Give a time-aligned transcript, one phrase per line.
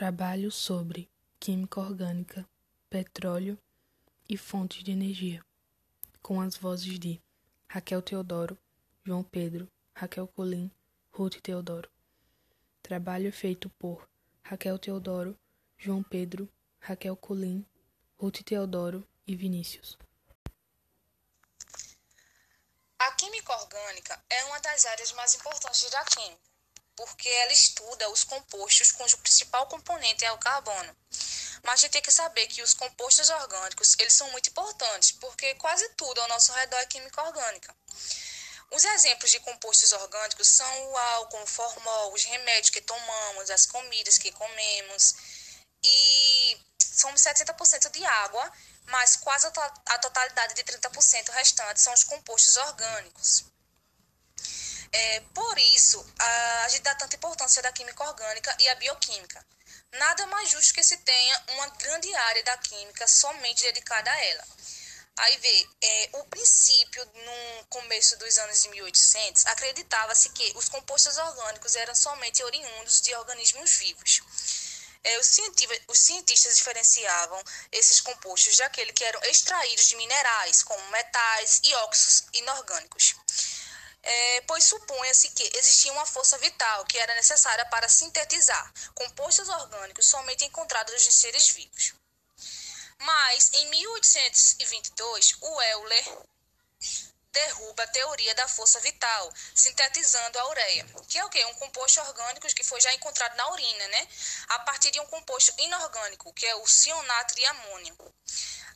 [0.00, 2.48] Trabalho sobre química orgânica,
[2.88, 3.58] petróleo
[4.26, 5.44] e fontes de energia,
[6.22, 7.20] com as vozes de
[7.68, 8.56] Raquel Teodoro,
[9.04, 10.70] João Pedro, Raquel Colim,
[11.12, 11.90] Ruth Teodoro.
[12.82, 14.08] Trabalho feito por
[14.42, 15.38] Raquel Teodoro,
[15.76, 16.48] João Pedro,
[16.80, 17.62] Raquel Colim,
[18.18, 19.98] Ruth Teodoro e Vinícius.
[22.98, 26.49] A química orgânica é uma das áreas mais importantes da química
[27.06, 30.96] porque ela estuda os compostos cujo principal componente é o carbono.
[31.62, 35.54] Mas a gente tem que saber que os compostos orgânicos, eles são muito importantes, porque
[35.54, 37.74] quase tudo ao nosso redor é química orgânica.
[38.70, 43.66] Os exemplos de compostos orgânicos são o álcool, o formol, os remédios que tomamos, as
[43.66, 45.14] comidas que comemos.
[45.82, 48.52] E são 70% de água,
[48.86, 53.44] mas quase a totalidade de 30% restante são os compostos orgânicos.
[54.92, 59.44] É, por isso, a, a gente dá tanta importância da química orgânica e a bioquímica.
[59.92, 64.44] Nada mais justo que se tenha uma grande área da química somente dedicada a ela.
[65.16, 71.18] Aí vê, é, o princípio, no começo dos anos de 1800, acreditava-se que os compostos
[71.18, 74.22] orgânicos eram somente oriundos de organismos vivos.
[75.02, 75.36] É, os,
[75.88, 82.24] os, cientistas diferenciavam esses compostos daqueles que eram extraídos de minerais, como metais e óxidos
[82.34, 83.14] inorgânicos
[84.02, 90.06] é, pois supunha-se que existia uma força vital que era necessária para sintetizar compostos orgânicos
[90.06, 91.94] somente encontrados em seres vivos.
[92.98, 96.18] Mas, em 1822, o Euler
[97.32, 101.44] derruba a teoria da força vital, sintetizando a ureia, que é o quê?
[101.46, 104.08] Um composto orgânico que foi já encontrado na urina, né?
[104.48, 107.96] A partir de um composto inorgânico, que é o cionato de amônio.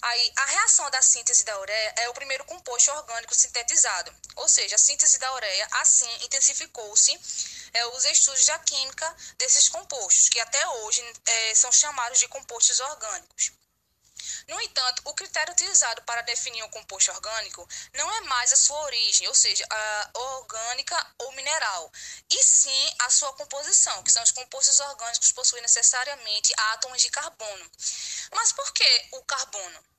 [0.02, 4.76] Aí, a reação da síntese da ureia é o primeiro composto orgânico sintetizado, ou seja,
[4.76, 7.18] a síntese da ureia, assim, intensificou-se
[7.72, 12.80] é, os estudos da química desses compostos, que até hoje é, são chamados de compostos
[12.80, 13.52] orgânicos.
[14.76, 19.28] Entanto, o critério utilizado para definir um composto orgânico não é mais a sua origem,
[19.28, 21.92] ou seja, a orgânica ou mineral,
[22.28, 27.70] e sim a sua composição, que são os compostos orgânicos possuem necessariamente átomos de carbono.
[28.32, 29.93] Mas por que o carbono?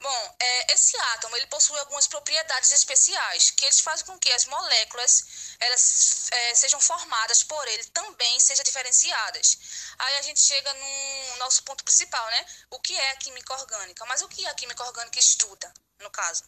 [0.00, 4.44] Bom, é, esse átomo ele possui algumas propriedades especiais que eles fazem com que as
[4.46, 5.24] moléculas
[5.58, 9.58] elas é, sejam formadas por ele também sejam diferenciadas.
[9.98, 12.46] Aí a gente chega no nosso ponto principal, né?
[12.70, 14.04] O que é a química orgânica?
[14.06, 16.44] Mas o que a química orgânica estuda, no caso?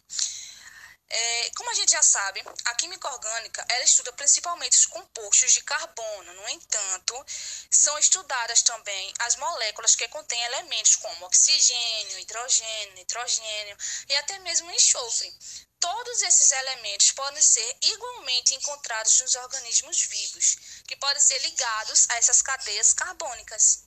[1.08, 5.62] É, como a gente já sabe, a química orgânica ela estuda principalmente os compostos de
[5.62, 6.32] carbono.
[6.34, 7.26] No entanto,
[7.70, 13.76] são estudadas também as moléculas que contêm elementos como oxigênio, hidrogênio, nitrogênio
[14.08, 15.32] e até mesmo enxofre.
[15.78, 20.56] Todos esses elementos podem ser igualmente encontrados nos organismos vivos,
[20.88, 23.84] que podem ser ligados a essas cadeias carbônicas.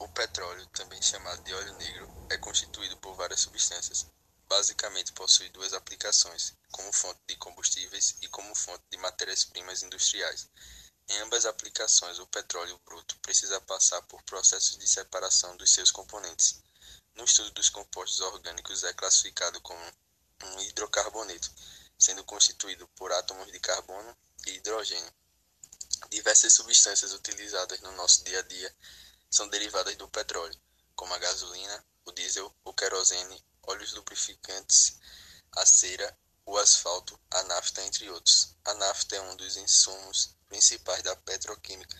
[0.00, 4.06] O petróleo, também chamado de óleo negro, é constituído por várias substâncias.
[4.48, 10.48] Basicamente possui duas aplicações, como fonte de combustíveis e como fonte de matérias-primas industriais.
[11.08, 16.62] Em ambas aplicações, o petróleo bruto precisa passar por processos de separação dos seus componentes.
[17.14, 19.84] No estudo dos compostos orgânicos é classificado como
[20.44, 21.50] um hidrocarboneto,
[21.98, 24.16] sendo constituído por átomos de carbono
[24.46, 25.12] e hidrogênio.
[26.10, 28.76] Diversas substâncias utilizadas no nosso dia a dia
[29.30, 30.58] são derivadas do petróleo,
[30.94, 34.98] como a gasolina, o diesel, o querosene, óleos lubrificantes,
[35.56, 36.16] a cera,
[36.46, 38.56] o asfalto, a nafta, entre outros.
[38.64, 41.96] A nafta é um dos insumos principais da petroquímica.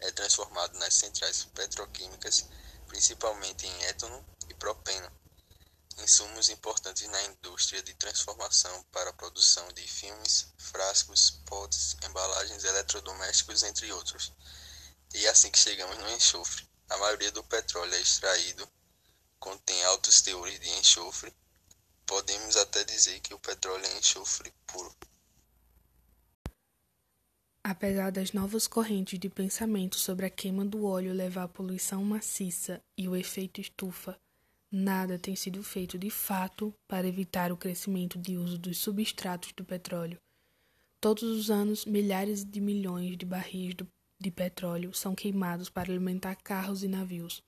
[0.00, 2.46] É transformado nas centrais petroquímicas,
[2.86, 5.10] principalmente em étano e propeno,
[5.98, 13.62] insumos importantes na indústria de transformação para a produção de filmes, frascos, potes, embalagens eletrodomésticos,
[13.62, 14.32] entre outros.
[15.16, 16.62] E é assim que chegamos no enxofre.
[16.90, 18.68] A maioria do petróleo é extraído,
[19.38, 21.32] contém altos teores de enxofre.
[22.04, 24.94] Podemos até dizer que o petróleo é enxofre puro.
[27.64, 32.84] Apesar das novas correntes de pensamento sobre a queima do óleo levar à poluição maciça
[32.96, 34.20] e o efeito estufa,
[34.70, 39.64] nada tem sido feito de fato para evitar o crescimento de uso dos substratos do
[39.64, 40.20] petróleo.
[41.00, 43.86] Todos os anos, milhares de milhões de barris do
[44.18, 47.42] de petróleo são queimados para alimentar carros e navios.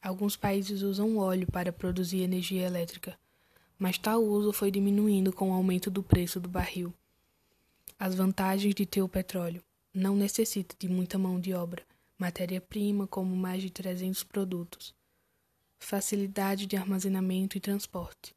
[0.00, 3.18] Alguns países usam óleo para produzir energia elétrica,
[3.78, 6.92] mas tal uso foi diminuindo com o aumento do preço do barril.
[7.98, 9.62] As vantagens de ter o petróleo
[9.94, 11.84] não necessita de muita mão de obra,
[12.18, 14.94] matéria-prima como mais de 300 produtos.
[15.78, 18.34] Facilidade de armazenamento e transporte.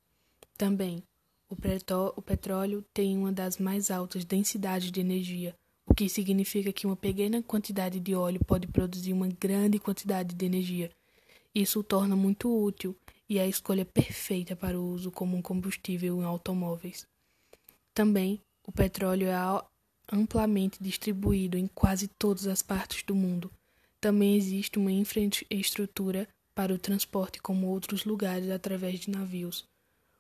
[0.58, 1.04] Também,
[1.50, 5.56] o, petróleo tem uma das mais altas densidades de energia,
[5.96, 10.46] o que significa que uma pequena quantidade de óleo pode produzir uma grande quantidade de
[10.46, 10.92] energia.
[11.56, 12.94] Isso o torna muito útil
[13.30, 17.08] e é a escolha perfeita para o uso como um combustível em automóveis.
[17.94, 19.64] Também, o petróleo é
[20.12, 23.50] amplamente distribuído em quase todas as partes do mundo.
[24.02, 29.66] Também existe uma infraestrutura para o transporte como outros lugares através de navios,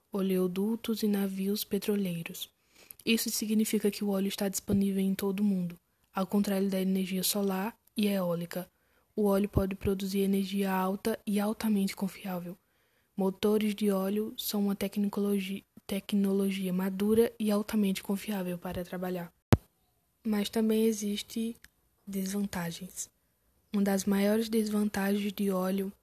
[0.09, 2.54] oleodutos e navios petroleiros.
[3.05, 5.77] Isso significa que o óleo está disponível em todo o mundo,
[6.11, 8.67] ao contrário da energia solar e eólica.
[9.15, 12.57] O óleo pode produzir energia alta e altamente confiável.
[13.15, 19.31] Motores de óleo são uma tecnologia, tecnologia madura e altamente confiável para trabalhar.
[20.25, 21.55] Mas também existem
[22.07, 23.07] desvantagens.
[23.71, 25.93] Uma das maiores desvantagens de óleo,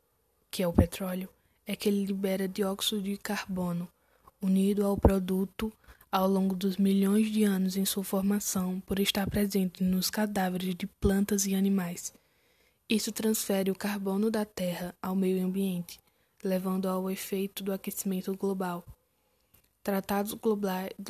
[0.51, 1.29] que é o petróleo,
[1.67, 3.89] é que ele libera dióxido de carbono,
[4.41, 5.73] unido ao produto
[6.13, 10.87] ao longo dos milhões de anos em sua formação por estar presente nos cadáveres de
[10.87, 12.13] plantas e animais.
[12.87, 15.99] Isso transfere o carbono da Terra ao meio ambiente,
[16.45, 18.85] levando ao efeito do aquecimento global.
[19.83, 20.37] Tratados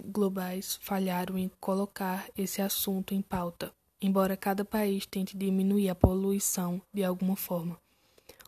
[0.04, 6.80] globais falharam em colocar esse assunto em pauta, embora cada país tente diminuir a poluição
[6.94, 7.76] de alguma forma.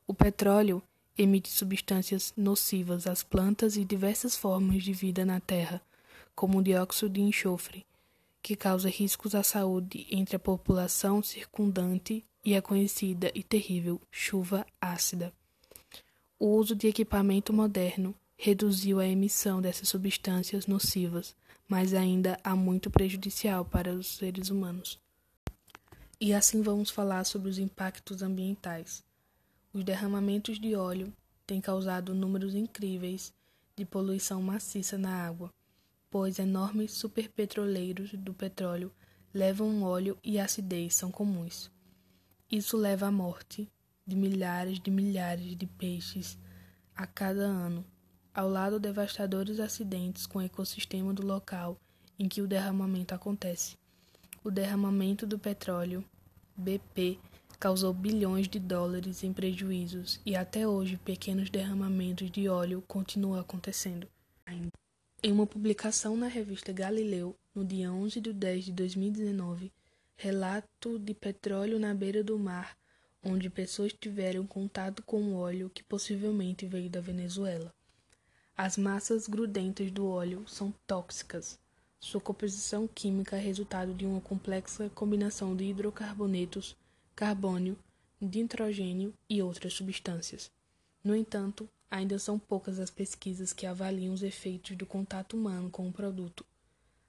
[0.07, 0.81] O petróleo
[1.19, 5.83] emite substâncias nocivas às plantas e diversas formas de vida na Terra
[6.35, 7.87] como o dióxido de enxofre,
[8.43, 14.67] que causa riscos à saúde entre a população circundante e a conhecida e terrível chuva
[14.81, 15.33] ácida.
[16.39, 21.35] O uso de equipamento moderno reduziu a emissão dessas substâncias nocivas,
[21.67, 25.01] mas ainda há muito prejudicial para os seres humanos.
[26.21, 29.03] E assim vamos falar sobre os impactos ambientais.
[29.73, 31.13] Os derramamentos de óleo
[31.47, 33.33] têm causado números incríveis
[33.75, 35.51] de poluição maciça na água
[36.15, 38.93] pois enormes superpetroleiros do petróleo
[39.35, 41.73] levam óleo e acidez são comuns.
[42.49, 43.69] Isso leva à morte
[44.07, 46.39] de milhares de milhares de peixes
[46.95, 47.85] a cada ano,
[48.33, 51.81] ao lado devastadores acidentes com o ecossistema do local
[52.17, 53.77] em que o derramamento acontece.
[54.45, 56.05] O derramamento do petróleo,
[56.57, 57.19] BP,
[57.59, 64.14] causou bilhões de dólares em prejuízos e até hoje pequenos derramamentos de óleo continuam acontecendo.
[65.27, 69.73] Em uma publicação na revista Galileu, no dia 11 de 10 de 2019,
[70.19, 72.77] relato de petróleo na beira do mar,
[73.25, 77.73] onde pessoas tiveram contato com óleo que possivelmente veio da Venezuela.
[78.55, 81.59] As massas grudentas do óleo são tóxicas.
[81.99, 86.77] Sua composição química é resultado de uma complexa combinação de hidrocarbonetos,
[87.17, 87.79] carbônio,
[88.21, 90.53] nitrogênio e outras substâncias.
[91.03, 95.89] No entanto, ainda são poucas as pesquisas que avaliam os efeitos do contato humano com
[95.89, 96.45] o produto.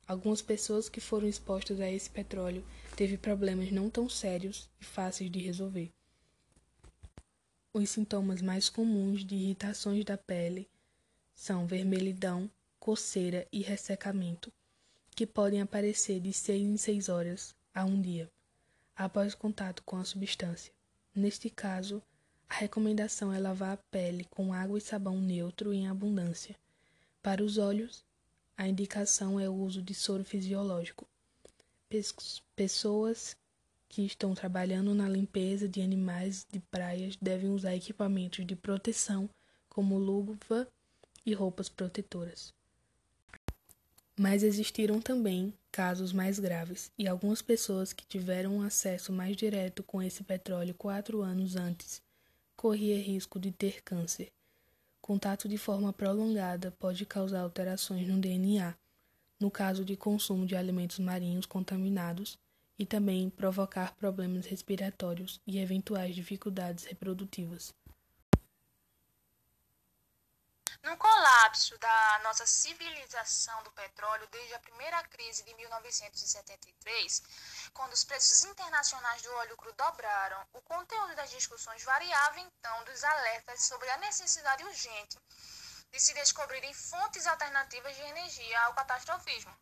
[0.07, 2.63] Algumas pessoas que foram expostas a esse petróleo
[2.95, 5.91] teve problemas não tão sérios e fáceis de resolver.
[7.73, 10.69] Os sintomas mais comuns de irritações da pele
[11.33, 12.47] são vermelhidão,
[12.79, 14.53] coceira e ressecamento,
[15.15, 18.31] que podem aparecer de 6 em 6 horas a um dia
[18.95, 20.71] após contato com a substância.
[21.13, 22.03] Neste caso,
[22.47, 26.55] a recomendação é lavar a pele com água e sabão neutro em abundância.
[27.21, 28.05] Para os olhos,
[28.55, 31.07] a indicação é o uso de soro fisiológico.
[32.55, 33.35] Pessoas
[33.89, 39.29] que estão trabalhando na limpeza de animais de praias devem usar equipamentos de proteção
[39.67, 40.67] como luva
[41.25, 42.53] e roupas protetoras.
[44.17, 49.83] Mas existiram também casos mais graves e algumas pessoas que tiveram um acesso mais direto
[49.83, 52.04] com esse petróleo quatro anos antes
[52.55, 54.31] corria risco de ter câncer.
[55.01, 58.75] Contato de forma prolongada pode causar alterações no DNA,
[59.39, 62.39] no caso de consumo de alimentos marinhos contaminados,
[62.77, 67.73] e também provocar problemas respiratórios e eventuais dificuldades reprodutivas.
[70.83, 70.97] No
[71.55, 77.23] colapso da nossa civilização do petróleo desde a primeira crise de 1973,
[77.73, 83.01] quando os preços internacionais do óleo cru dobraram, o conteúdo das discussões variava então dos
[83.05, 85.17] alertas sobre a necessidade urgente
[85.91, 89.55] de se descobrirem fontes alternativas de energia ao catastrofismo,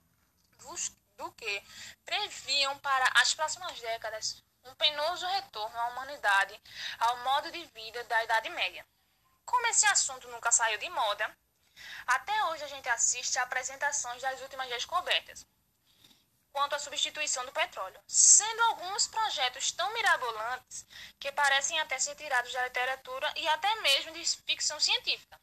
[1.16, 1.64] do que
[2.04, 6.60] previam para as próximas décadas um penoso retorno à humanidade
[6.98, 8.84] ao modo de vida da Idade Média.
[9.46, 11.38] Como esse assunto nunca saiu de moda,
[12.08, 15.46] até hoje a gente assiste a apresentações das últimas descobertas
[16.54, 20.86] quanto à substituição do petróleo, sendo alguns projetos tão mirabolantes
[21.20, 25.42] que parecem até ser tirados da literatura e até mesmo de ficção científica.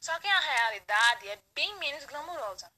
[0.00, 2.70] Só que a realidade é bem menos glamurosa.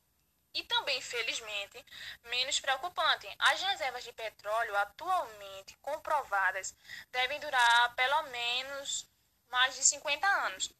[0.54, 1.84] e também, felizmente,
[2.24, 3.28] menos preocupante.
[3.38, 6.74] As reservas de petróleo atualmente comprovadas
[7.12, 9.06] devem durar pelo menos
[9.48, 10.72] mais de 50 anos.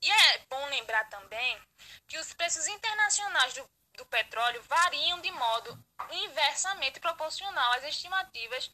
[0.00, 1.60] E é bom lembrar também
[2.06, 8.70] que os preços internacionais do, do petróleo variam de modo inversamente proporcional às estimativas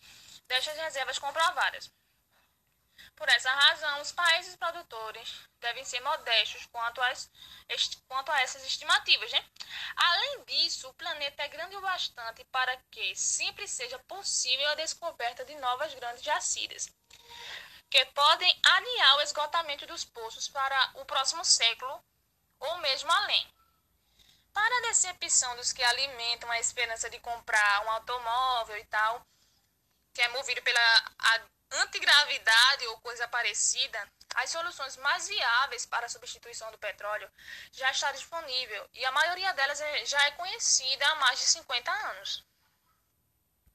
[0.46, 1.90] destas reservas comprovadas.
[3.14, 7.30] Por essa razão, os países produtores devem ser modestos quanto, às,
[8.06, 9.30] quanto a essas estimativas.
[9.32, 9.44] Né?
[9.96, 15.44] Além disso, o planeta é grande o bastante para que sempre seja possível a descoberta
[15.44, 16.88] de novas grandes jacidas,
[17.90, 22.04] que podem aliar o esgotamento dos poços para o próximo século
[22.60, 23.54] ou mesmo além.
[24.52, 29.24] Para a decepção dos que alimentam a esperança de comprar um automóvel e tal,
[30.12, 31.04] que é movido pela
[31.70, 37.30] antigravidade ou coisa parecida, as soluções mais viáveis para a substituição do petróleo
[37.72, 41.90] já está disponível e a maioria delas é, já é conhecida há mais de 50
[41.90, 42.44] anos.